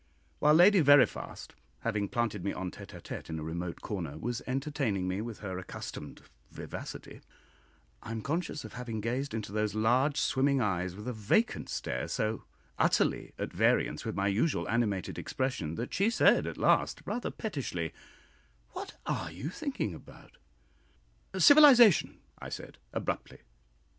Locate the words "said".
16.09-16.47, 22.49-22.79